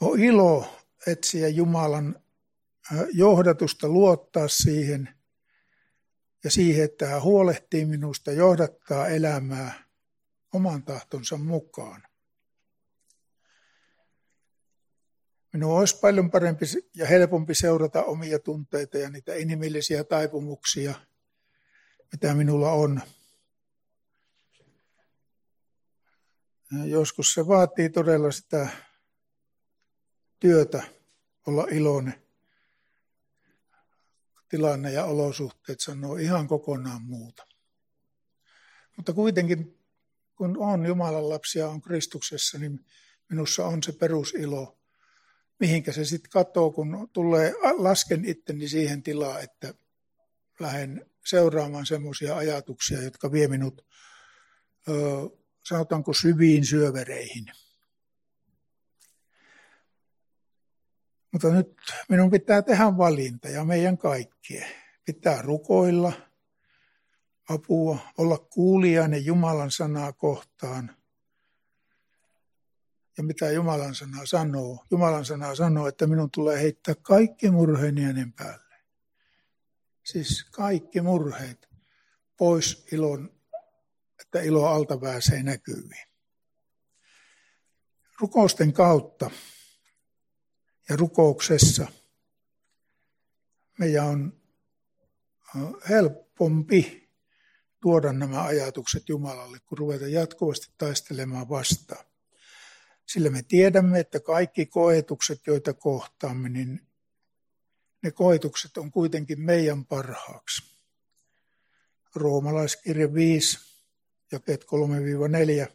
[0.00, 0.68] On ilo
[1.06, 2.22] etsiä Jumalan
[3.12, 5.08] johdatusta, luottaa siihen
[6.44, 9.84] ja siihen, että hän huolehtii minusta, johdattaa elämää
[10.52, 12.02] oman tahtonsa mukaan.
[15.56, 20.94] Minun olisi paljon parempi ja helpompi seurata omia tunteita ja niitä inhimillisiä taipumuksia,
[22.12, 23.00] mitä minulla on.
[26.84, 28.68] Joskus se vaatii todella sitä
[30.38, 30.82] työtä
[31.46, 32.14] olla iloinen
[34.48, 37.46] tilanne ja olosuhteet sanoo ihan kokonaan muuta.
[38.96, 39.84] Mutta kuitenkin,
[40.34, 42.86] kun on Jumalan lapsia, on Kristuksessa, niin
[43.28, 44.75] minussa on se perusilo.
[45.60, 49.74] Mihinkä se sitten katoo, kun tulee, lasken itteni siihen tilaan, että
[50.60, 53.86] lähden seuraamaan semmoisia ajatuksia, jotka vie minut,
[55.68, 57.46] sanotaanko, syviin syövereihin.
[61.32, 61.76] Mutta nyt
[62.08, 64.68] minun pitää tehdä valinta ja meidän kaikkien.
[65.04, 66.12] Pitää rukoilla
[67.48, 70.96] apua, olla kuulijainen Jumalan sanaa kohtaan.
[73.16, 74.84] Ja mitä Jumalan sana sanoo?
[74.90, 78.76] Jumalan sana sanoo, että minun tulee heittää kaikki murheeni hänen päälle.
[80.04, 81.68] Siis kaikki murheet
[82.36, 83.40] pois ilon,
[84.20, 86.06] että ilo alta pääsee näkyviin.
[88.20, 89.30] Rukousten kautta
[90.88, 91.86] ja rukouksessa
[93.78, 94.40] meidän on
[95.88, 97.10] helpompi
[97.80, 102.04] tuoda nämä ajatukset Jumalalle, kun ruveta jatkuvasti taistelemaan vastaan.
[103.06, 106.86] Sillä me tiedämme, että kaikki koetukset, joita kohtaamme, niin
[108.02, 110.62] ne koetukset on kuitenkin meidän parhaaksi.
[112.14, 113.58] Roomalaiskirja 5,
[114.32, 114.64] jakeet
[115.68, 115.72] 3-4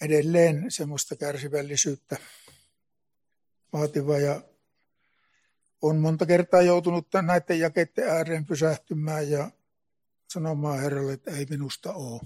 [0.00, 2.16] edelleen semmoista kärsivällisyyttä
[3.72, 4.42] vaativa ja
[5.82, 9.50] on monta kertaa joutunut näiden jakeiden ääreen pysähtymään ja
[10.28, 12.20] sanomaan Herralle, että ei minusta ole.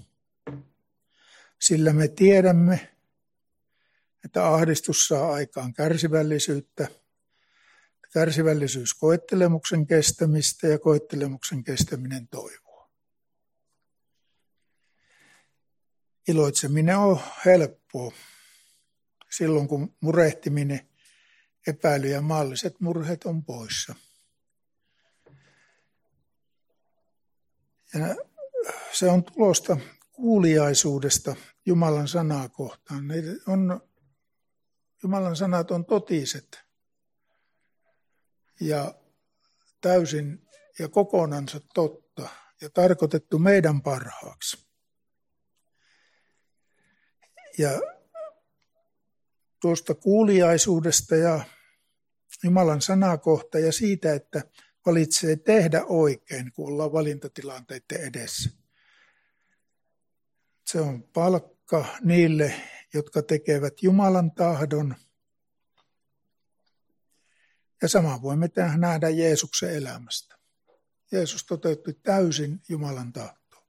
[1.59, 2.97] Sillä me tiedämme,
[4.25, 6.87] että ahdistus saa aikaan kärsivällisyyttä,
[8.13, 12.91] kärsivällisyys koettelemuksen kestämistä ja koettelemuksen kestäminen toivo.
[16.27, 18.11] Iloitseminen on helppoa
[19.29, 20.89] silloin, kun murehtiminen,
[21.67, 23.95] epäily ja maalliset murheet on poissa.
[27.93, 28.15] Ja
[28.93, 29.77] se on tulosta
[30.17, 33.07] kuuliaisuudesta Jumalan sanaa kohtaan.
[33.07, 33.15] Ne
[33.47, 33.81] on,
[35.03, 36.63] Jumalan sanat on totiset
[38.59, 38.95] ja
[39.81, 40.47] täysin
[40.79, 42.29] ja kokonansa totta
[42.61, 44.67] ja tarkoitettu meidän parhaaksi.
[47.57, 47.81] Ja
[49.61, 51.45] tuosta kuuliaisuudesta ja
[52.43, 54.43] Jumalan sanakohta ja siitä, että
[54.85, 58.56] valitsee tehdä oikein, kun ollaan valintatilanteiden edessä.
[60.67, 62.53] Se on palkka niille,
[62.93, 64.95] jotka tekevät Jumalan tahdon.
[67.81, 70.37] Ja sama voimme nähdä Jeesuksen elämästä.
[71.11, 73.63] Jeesus toteutti täysin Jumalan tahdon.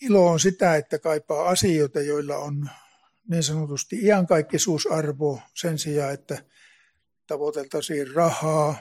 [0.00, 2.70] Ilo on sitä, että kaipaa asioita, joilla on
[3.28, 6.44] niin sanotusti iankaikkisuusarvo sen sijaan, että
[7.26, 8.74] tavoiteltaisiin rahaa,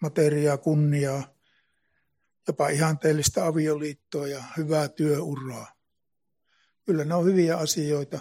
[0.00, 1.39] materiaa, kunniaa,
[2.46, 5.74] jopa ihanteellista avioliittoa ja hyvää työuraa.
[6.86, 8.18] Kyllä ne on hyviä asioita,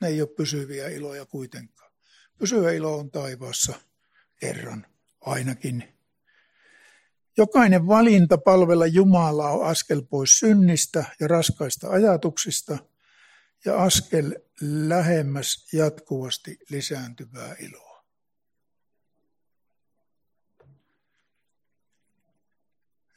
[0.00, 1.92] ne ei ole pysyviä iloja kuitenkaan.
[2.38, 3.80] Pysyvä ilo on taivaassa
[4.40, 4.86] kerran
[5.20, 5.94] ainakin.
[7.36, 12.78] Jokainen valinta palvella Jumalaa on askel pois synnistä ja raskaista ajatuksista
[13.64, 17.93] ja askel lähemmäs jatkuvasti lisääntyvää iloa.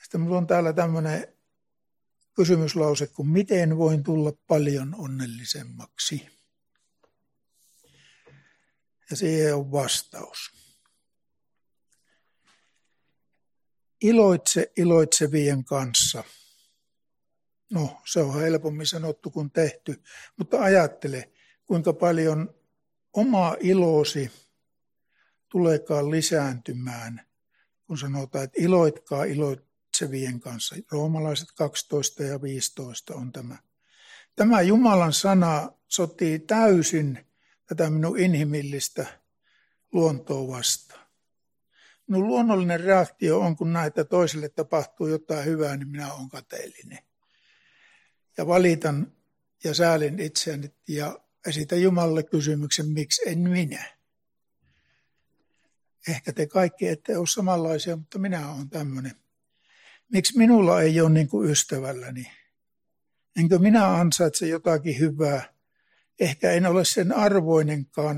[0.02, 1.38] Sitten minulla on täällä tämmöinen
[2.34, 6.28] kysymyslause kuin miten voin tulla paljon onnellisemmaksi?
[9.10, 10.52] Ja siihen on vastaus.
[14.02, 16.24] Iloitse iloitsevien kanssa.
[17.72, 20.04] No, se on helpommin sanottu kuin tehty,
[20.38, 21.32] mutta ajattele,
[21.66, 22.56] kuinka paljon
[23.14, 24.32] oma ilosi
[25.50, 27.28] tuleekaan lisääntymään,
[27.86, 29.24] kun sanotaan, että iloitkaa
[29.98, 30.76] iloitsevien kanssa.
[30.92, 33.58] Roomalaiset 12 ja 15 on tämä.
[34.36, 37.26] Tämä Jumalan sana sotii täysin
[37.66, 39.06] tätä minun inhimillistä
[39.92, 41.08] luontoa vastaan.
[42.08, 47.00] Minun luonnollinen reaktio on, kun näitä toiselle tapahtuu jotain hyvää, niin minä olen kateellinen.
[48.38, 49.12] Ja valitan
[49.64, 53.98] ja säälin itseäni ja esitän Jumalalle kysymyksen, miksi en minä.
[56.08, 59.27] Ehkä te kaikki ette ole samanlaisia, mutta minä olen tämmöinen.
[60.14, 62.32] Miksi minulla ei ole niin kuin ystävälläni?
[63.40, 65.54] Enkö minä ansaitse jotakin hyvää?
[66.20, 68.18] Ehkä en ole sen arvoinenkaan,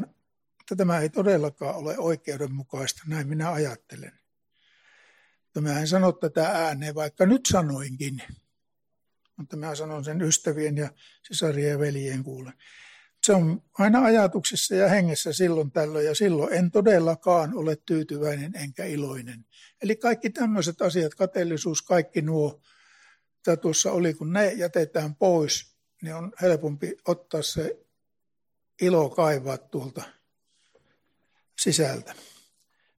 [0.58, 4.20] mutta tämä ei todellakaan ole oikeudenmukaista, näin minä ajattelen.
[5.44, 8.22] Mutta mä en sano tätä ääneen, vaikka nyt sanoinkin.
[9.38, 10.90] Mutta mä sanon sen ystävien ja
[11.28, 12.54] sisarien ja veljien kuulen.
[13.24, 18.86] Se on aina ajatuksissa ja hengessä silloin tällöin ja silloin en todellakaan ole tyytyväinen enkä
[18.86, 19.46] iloinen.
[19.82, 22.62] Eli kaikki tämmöiset asiat, kateellisuus, kaikki nuo,
[23.36, 27.80] mitä tuossa oli, kun ne jätetään pois, niin on helpompi ottaa se
[28.82, 30.04] ilo kaivaa tuolta
[31.60, 32.16] sisältä.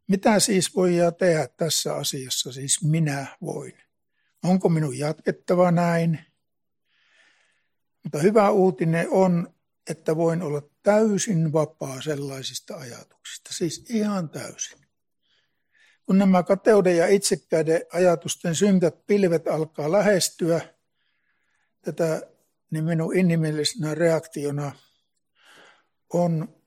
[0.07, 3.73] Mitä siis voi tehdä tässä asiassa, siis minä voin?
[4.43, 6.19] Onko minun jatkettava näin?
[8.03, 9.53] Mutta hyvä uutinen on,
[9.89, 14.79] että voin olla täysin vapaa sellaisista ajatuksista, siis ihan täysin.
[16.05, 20.61] Kun nämä kateuden ja itsekkäiden ajatusten synkät pilvet alkaa lähestyä
[21.81, 22.21] tätä,
[22.71, 24.71] niin minun inhimillisenä reaktiona
[26.13, 26.61] on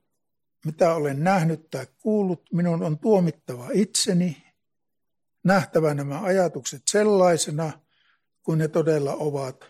[0.64, 4.44] mitä olen nähnyt tai kuullut, minun on tuomittava itseni,
[5.44, 7.80] nähtävä nämä ajatukset sellaisena
[8.42, 9.64] kuin ne todella ovat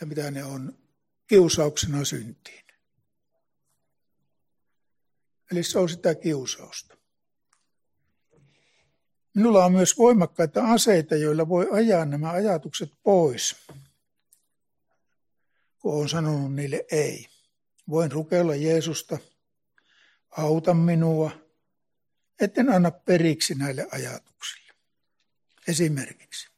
[0.00, 0.77] ja mitä ne on
[1.28, 2.64] kiusauksena syntiin.
[5.52, 6.96] Eli se on sitä kiusausta.
[9.34, 13.56] Minulla on myös voimakkaita aseita, joilla voi ajaa nämä ajatukset pois,
[15.78, 17.28] kun olen sanonut niille ei.
[17.88, 19.18] Voin rukeilla Jeesusta,
[20.30, 21.30] auta minua,
[22.40, 24.72] etten anna periksi näille ajatuksille.
[25.68, 26.57] Esimerkiksi.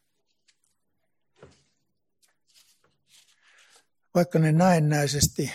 [4.15, 5.53] Vaikka ne näennäisesti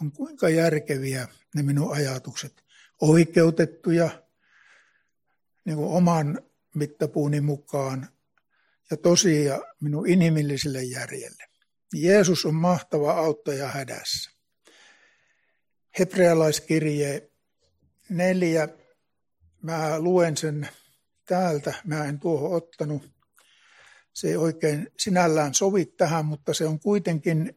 [0.00, 2.64] on kuinka järkeviä ne minun ajatukset,
[3.00, 4.24] oikeutettuja
[5.64, 6.42] niin kuin oman
[6.74, 8.08] mittapuuni mukaan
[8.90, 11.44] ja tosia minun inhimilliselle järjelle.
[11.94, 14.30] Jeesus on mahtava auttaja hädässä.
[15.98, 17.30] Hebrealaiskirje
[18.08, 18.68] neljä,
[19.62, 20.68] mä luen sen
[21.24, 23.13] täältä, mä en tuohon ottanut.
[24.14, 27.56] Se ei oikein sinällään sovi tähän, mutta se on kuitenkin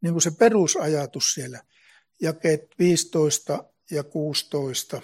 [0.00, 1.62] niin kuin se perusajatus siellä.
[2.20, 5.02] Jakeet 15 ja 16.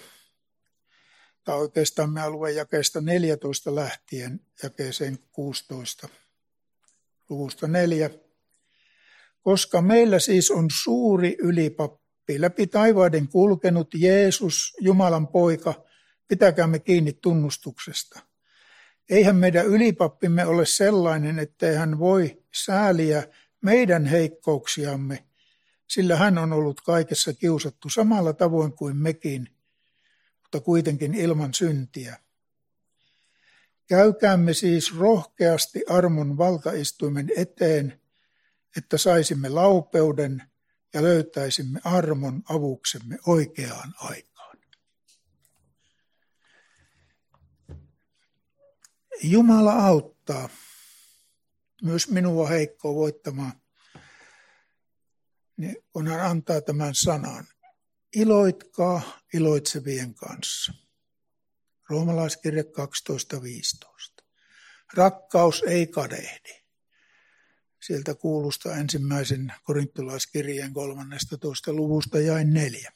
[1.43, 6.09] Tai oikeastaan mä luen jakeesta 14 lähtien jakeeseen 16
[7.29, 8.09] luvusta neljä.
[9.41, 15.85] Koska meillä siis on suuri ylipappi, läpi taivaiden kulkenut Jeesus, Jumalan poika,
[16.27, 18.19] pitäkäämme kiinni tunnustuksesta.
[19.09, 23.23] Eihän meidän ylipappimme ole sellainen, ettei hän voi sääliä
[23.61, 25.25] meidän heikkouksiamme,
[25.87, 29.49] sillä hän on ollut kaikessa kiusattu samalla tavoin kuin mekin,
[30.41, 32.19] mutta kuitenkin ilman syntiä.
[33.87, 38.01] Käykäämme siis rohkeasti armon valtaistuimen eteen,
[38.77, 40.43] että saisimme laupeuden
[40.93, 44.34] ja löytäisimme armon avuksemme oikeaan aikaan.
[49.23, 50.49] Jumala auttaa.
[51.81, 53.53] myös minua heikkoa voittamaan,
[55.57, 57.47] niin kun hän antaa tämän sanan,
[58.15, 60.73] iloitkaa iloitsevien kanssa.
[61.89, 64.25] Roomalaiskirja 12.15.
[64.93, 66.65] Rakkaus ei kadehdi.
[67.81, 71.73] Sieltä kuulusta ensimmäisen korintolaiskirjeen 13.
[71.73, 72.91] luvusta jäin neljä.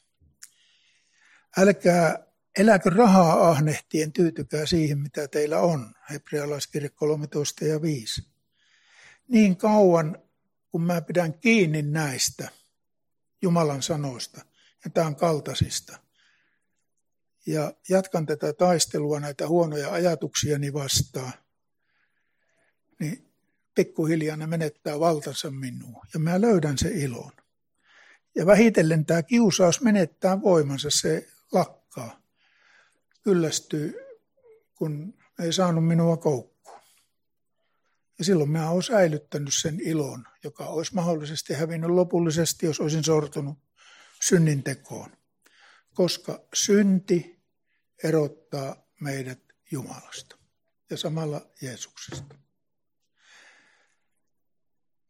[1.56, 2.29] Älkää
[2.60, 5.94] eläkö rahaa ahnehtien, tyytykää siihen, mitä teillä on.
[6.10, 8.22] Hebrealaiskirja 13 ja 5.
[9.28, 10.22] Niin kauan,
[10.70, 12.48] kun mä pidän kiinni näistä
[13.42, 14.40] Jumalan sanoista
[14.84, 15.98] ja tämän kaltaisista,
[17.46, 21.32] ja jatkan tätä taistelua näitä huonoja ajatuksiani vastaan,
[22.98, 23.32] niin
[23.74, 27.32] pikkuhiljaa ne menettää valtansa minuun ja mä löydän se ilon.
[28.34, 32.19] Ja vähitellen tämä kiusaus menettää voimansa, se lakkaa,
[33.22, 33.94] kyllästyy,
[34.74, 36.80] kun ei saanut minua koukkuun.
[38.18, 43.58] Ja silloin mä olen säilyttänyt sen ilon, joka olisi mahdollisesti hävinnyt lopullisesti, jos olisin sortunut
[44.22, 45.10] synnin tekoon.
[45.94, 47.40] Koska synti
[48.04, 49.40] erottaa meidät
[49.70, 50.36] Jumalasta
[50.90, 52.34] ja samalla Jeesuksesta.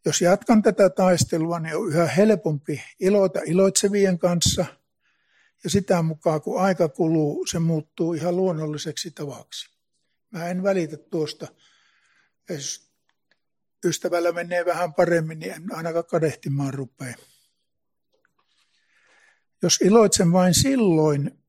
[0.05, 4.67] Jos jatkan tätä taistelua, niin on yhä helpompi iloita iloitsevien kanssa.
[5.65, 9.71] Ja sitä mukaan, kun aika kuluu, se muuttuu ihan luonnolliseksi tavaksi.
[10.31, 11.49] Mä en välitä tuosta,
[12.49, 12.91] jos
[13.85, 17.15] ystävällä menee vähän paremmin, niin en ainakaan kadehtimaan rupea.
[19.63, 21.45] Jos iloitsen vain silloin,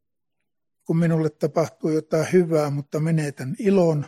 [0.84, 4.05] kun minulle tapahtuu jotain hyvää, mutta menetän ilon,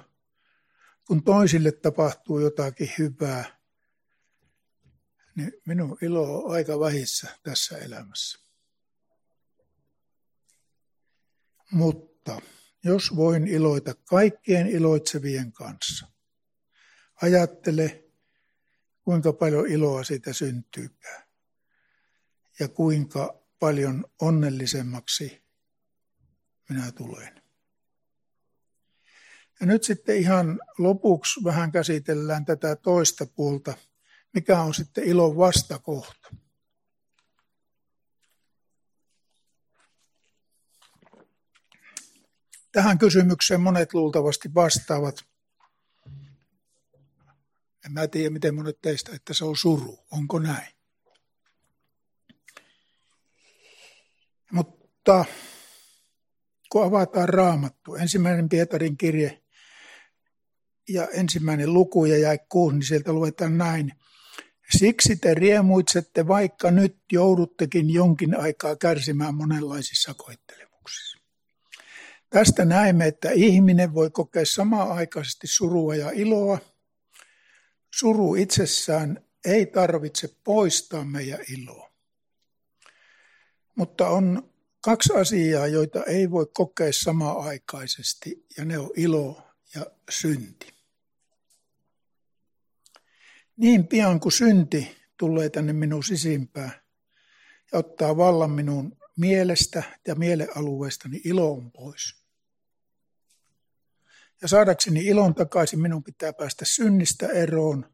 [1.08, 3.60] kun toisille tapahtuu jotakin hyvää,
[5.36, 8.43] niin minun ilo on aika vähissä tässä elämässä.
[11.74, 12.41] Mutta
[12.84, 16.07] jos voin iloita kaikkien iloitsevien kanssa,
[17.21, 18.03] ajattele,
[19.01, 21.24] kuinka paljon iloa siitä syntyykään
[22.59, 25.43] ja kuinka paljon onnellisemmaksi
[26.69, 27.41] minä tulen.
[29.59, 33.74] Ja nyt sitten ihan lopuksi vähän käsitellään tätä toista puolta–
[34.34, 36.36] mikä on sitten ilon vastakohta.
[42.74, 45.26] Tähän kysymykseen monet luultavasti vastaavat.
[47.86, 49.99] En mä tiedä, miten monet teistä, että se on suru.
[50.11, 50.74] Onko näin?
[54.51, 55.26] Mutta
[56.71, 59.43] kun avataan raamattu, ensimmäinen Pietarin kirje
[60.89, 63.91] ja ensimmäinen luku ja jäi kuusi, niin sieltä luetaan näin.
[64.78, 70.72] Siksi te riemuitsette, vaikka nyt jouduttekin jonkin aikaa kärsimään monenlaisissa koettelemuksissa.
[72.34, 76.60] Tästä näemme, että ihminen voi kokea samaan aikaisesti surua ja iloa.
[77.96, 81.94] Suru itsessään ei tarvitse poistaa meidän iloa.
[83.76, 89.42] Mutta on kaksi asiaa, joita ei voi kokea samaan aikaisesti, ja ne on ilo
[89.76, 90.74] ja synti.
[93.58, 96.72] Niin pian kuin synti tulee tänne minun sisimpään
[97.72, 102.22] ja ottaa vallan minun mielestä ja mielealueesta, niin ilo on pois.
[104.44, 107.94] Ja saadakseni ilon takaisin minun pitää päästä synnistä eroon,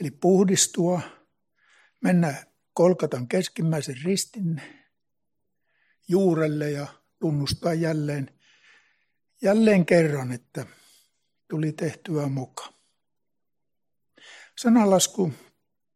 [0.00, 1.00] eli puhdistua,
[2.00, 4.62] mennä kolkatan keskimmäisen ristin
[6.08, 6.86] juurelle ja
[7.18, 8.38] tunnustaa jälleen,
[9.42, 10.66] jälleen kerran, että
[11.48, 12.74] tuli tehtyä mukaan.
[14.58, 15.32] Sanalasku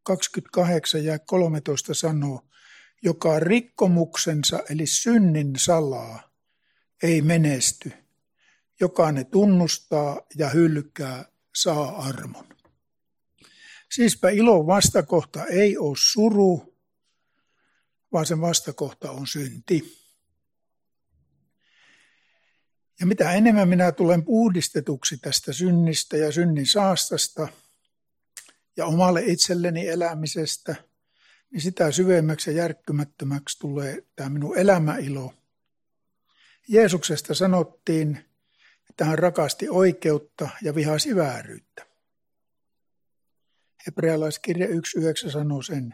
[0.03, 2.49] 28 ja 13 sanoo,
[3.03, 6.31] joka rikkomuksensa eli synnin salaa
[7.03, 8.02] ei menesty,
[8.79, 12.45] joka ne tunnustaa ja hylkää, saa armon.
[13.91, 16.77] Siispä ilon vastakohta ei ole suru,
[18.13, 20.03] vaan sen vastakohta on synti.
[22.99, 27.47] Ja mitä enemmän minä tulen puhdistetuksi tästä synnistä ja synnin saastasta–
[28.77, 30.75] ja omalle itselleni elämisestä,
[31.51, 35.33] niin sitä syvemmäksi ja järkkymättömäksi tulee tämä minun elämäilo.
[36.67, 38.25] Jeesuksesta sanottiin,
[38.89, 41.85] että hän rakasti oikeutta ja vihasi vääryyttä.
[43.85, 45.93] Hebrealaiskirja 1.9 sanoo sen.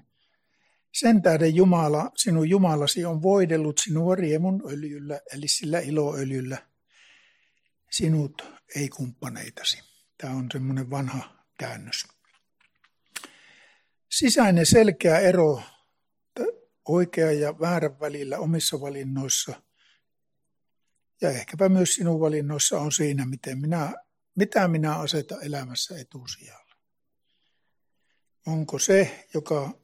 [0.93, 6.57] Sen tähden Jumala, sinun Jumalasi on voidellut sinua riemun öljyllä, eli sillä iloöljyllä,
[7.91, 8.41] sinut
[8.75, 9.83] ei kumppaneitasi.
[10.17, 12.05] Tämä on semmoinen vanha käännös
[14.09, 15.61] sisäinen selkeä ero
[16.87, 19.61] oikean ja väärän välillä omissa valinnoissa
[21.21, 23.93] ja ehkäpä myös sinun valinnoissa on siinä, miten minä,
[24.35, 26.75] mitä minä asetan elämässä etusijalle.
[28.47, 29.79] onko se, joka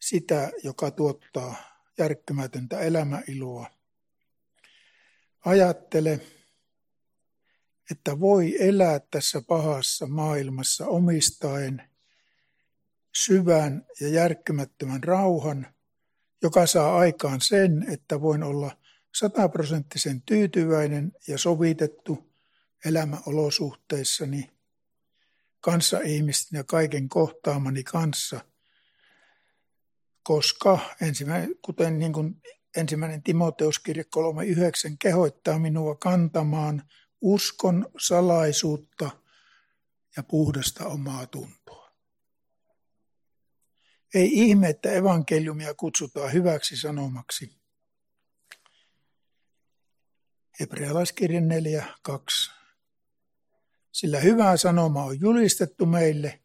[0.00, 1.56] sitä, joka tuottaa
[1.98, 3.70] järkkymätöntä elämäiloa.
[5.44, 6.20] Ajattele,
[7.90, 11.90] että voi elää tässä pahassa maailmassa omistaen
[13.14, 15.74] syvän ja järkkymättömän rauhan,
[16.42, 18.76] joka saa aikaan sen, että voin olla
[19.14, 22.34] sataprosenttisen tyytyväinen ja sovitettu
[22.84, 24.50] elämäolosuhteissani
[25.60, 28.40] kanssa ihmisten ja kaiken kohtaamani kanssa,
[30.22, 32.42] koska ensimmäinen, kuten niin kuin
[32.76, 36.82] ensimmäinen Timoteuskirja 3.9 kehoittaa minua kantamaan
[37.20, 39.10] uskon salaisuutta
[40.16, 41.90] ja puhdasta omaa tuntoa.
[44.14, 47.63] Ei ihme, että evankeliumia kutsutaan hyväksi sanomaksi.
[50.60, 51.44] Hebrealaiskirjan
[52.08, 52.52] 4.2.
[53.92, 56.40] Sillä hyvää sanoma on julistettu meille,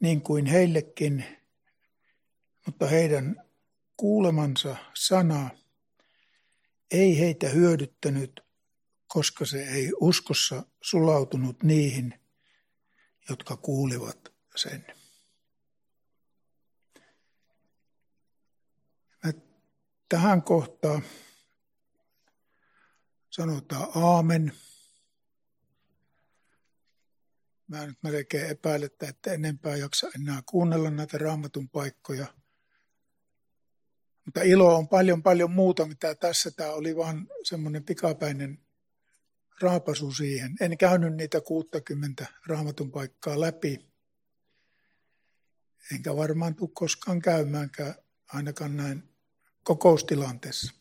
[0.00, 1.24] niin kuin heillekin,
[2.66, 3.44] mutta heidän
[3.96, 5.50] kuulemansa sana
[6.90, 8.40] ei heitä hyödyttänyt,
[9.06, 12.20] koska se ei uskossa sulautunut niihin,
[13.28, 14.86] jotka kuulivat sen.
[19.24, 19.32] Mä
[20.08, 21.02] tähän kohtaan
[23.36, 24.52] sanotaan aamen.
[27.68, 32.26] Mä nyt melkein epäilen, että enempää jaksa enää kuunnella näitä raamatun paikkoja.
[34.24, 36.50] Mutta ilo on paljon paljon muuta, mitä tässä.
[36.50, 38.66] Tämä oli vain semmoinen pikapäinen
[39.60, 40.56] raapasu siihen.
[40.60, 43.92] En käynyt niitä 60 raamatun paikkaa läpi.
[45.92, 47.94] Enkä varmaan tule koskaan käymäänkään,
[48.32, 49.16] ainakaan näin
[49.62, 50.75] kokoustilanteessa.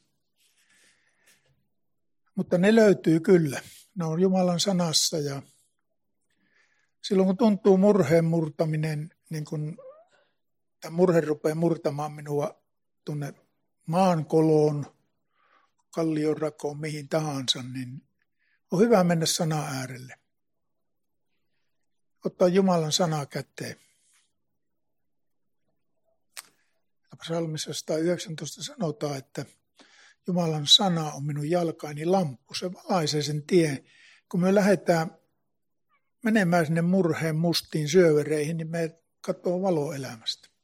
[2.36, 3.62] Mutta ne löytyy kyllä.
[3.96, 5.42] Ne on Jumalan sanassa ja
[7.02, 9.78] silloin kun tuntuu murheen murtaminen, niin kun
[10.82, 12.64] tämä murhe rupeaa murtamaan minua
[13.06, 13.34] tuonne
[13.86, 14.86] maankoloon,
[15.92, 18.02] kallionrakoon, mihin tahansa, niin
[18.72, 20.20] on hyvä mennä sana äärelle.
[22.26, 23.76] Ottaa Jumalan sanaa käteen.
[27.18, 29.46] Psalmissa 119 sanotaan, että
[30.28, 32.54] Jumalan sana on minun jalkaini lamppu.
[32.54, 33.86] Se valaisee sen tien.
[34.30, 35.12] Kun me lähdetään
[36.24, 40.55] menemään sinne murheen mustiin syövereihin, niin me katsoo valoelämästä.